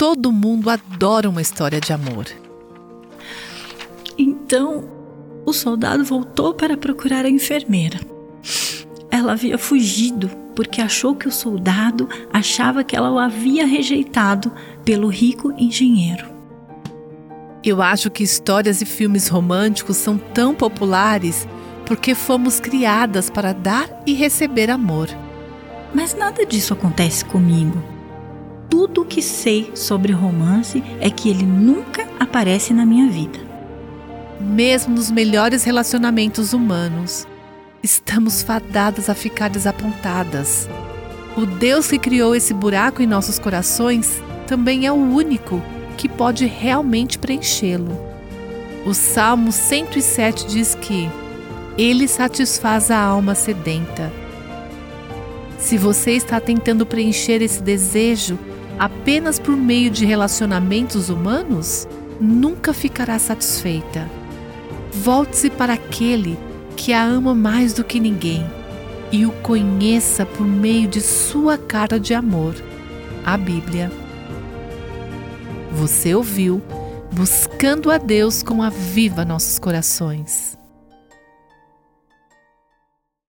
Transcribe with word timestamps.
todo 0.00 0.32
mundo 0.32 0.70
adora 0.70 1.28
uma 1.28 1.42
história 1.42 1.78
de 1.78 1.92
amor. 1.92 2.24
Então, 4.16 4.88
o 5.44 5.52
soldado 5.52 6.02
voltou 6.02 6.54
para 6.54 6.74
procurar 6.74 7.26
a 7.26 7.28
enfermeira. 7.28 8.00
Ela 9.10 9.32
havia 9.32 9.58
fugido 9.58 10.30
porque 10.56 10.80
achou 10.80 11.14
que 11.14 11.28
o 11.28 11.30
soldado 11.30 12.08
achava 12.32 12.82
que 12.82 12.96
ela 12.96 13.10
o 13.10 13.18
havia 13.18 13.66
rejeitado 13.66 14.50
pelo 14.86 15.08
rico 15.08 15.52
engenheiro. 15.58 16.24
Eu 17.62 17.82
acho 17.82 18.10
que 18.10 18.22
histórias 18.22 18.80
e 18.80 18.86
filmes 18.86 19.28
românticos 19.28 19.98
são 19.98 20.16
tão 20.16 20.54
populares 20.54 21.46
porque 21.84 22.14
fomos 22.14 22.58
criadas 22.58 23.28
para 23.28 23.52
dar 23.52 24.02
e 24.06 24.14
receber 24.14 24.70
amor. 24.70 25.10
Mas 25.94 26.14
nada 26.14 26.46
disso 26.46 26.72
acontece 26.72 27.22
comigo. 27.22 27.99
Tudo 28.70 29.02
o 29.02 29.04
que 29.04 29.20
sei 29.20 29.72
sobre 29.74 30.12
romance 30.12 30.80
é 31.00 31.10
que 31.10 31.28
ele 31.28 31.44
nunca 31.44 32.08
aparece 32.20 32.72
na 32.72 32.86
minha 32.86 33.10
vida. 33.10 33.40
Mesmo 34.40 34.94
nos 34.94 35.10
melhores 35.10 35.64
relacionamentos 35.64 36.52
humanos, 36.52 37.26
estamos 37.82 38.42
fadadas 38.42 39.10
a 39.10 39.14
ficar 39.14 39.50
desapontadas. 39.50 40.68
O 41.36 41.44
Deus 41.44 41.88
que 41.88 41.98
criou 41.98 42.34
esse 42.34 42.54
buraco 42.54 43.02
em 43.02 43.06
nossos 43.06 43.40
corações 43.40 44.22
também 44.46 44.86
é 44.86 44.92
o 44.92 44.94
único 44.94 45.60
que 45.96 46.08
pode 46.08 46.46
realmente 46.46 47.18
preenchê-lo. 47.18 47.98
O 48.86 48.94
Salmo 48.94 49.50
107 49.50 50.46
diz 50.46 50.76
que 50.76 51.10
Ele 51.76 52.06
satisfaz 52.06 52.88
a 52.90 52.98
alma 52.98 53.34
sedenta. 53.34 54.12
Se 55.58 55.76
você 55.76 56.12
está 56.12 56.40
tentando 56.40 56.86
preencher 56.86 57.42
esse 57.42 57.62
desejo 57.62 58.38
apenas 58.80 59.38
por 59.38 59.54
meio 59.54 59.90
de 59.90 60.06
relacionamentos 60.06 61.10
humanos, 61.10 61.86
nunca 62.18 62.72
ficará 62.72 63.18
satisfeita. 63.18 64.10
Volte-se 64.90 65.50
para 65.50 65.74
aquele 65.74 66.38
que 66.78 66.94
a 66.94 67.04
ama 67.04 67.34
mais 67.34 67.74
do 67.74 67.84
que 67.84 68.00
ninguém 68.00 68.42
e 69.12 69.26
o 69.26 69.32
conheça 69.42 70.24
por 70.24 70.46
meio 70.46 70.88
de 70.88 71.02
sua 71.02 71.58
cara 71.58 72.00
de 72.00 72.14
amor, 72.14 72.54
a 73.22 73.36
Bíblia. 73.36 73.92
Você 75.72 76.14
ouviu 76.14 76.62
Buscando 77.12 77.90
a 77.90 77.98
Deus 77.98 78.42
com 78.42 78.62
a 78.62 78.70
Viva 78.70 79.24
Nossos 79.24 79.58
Corações. 79.58 80.59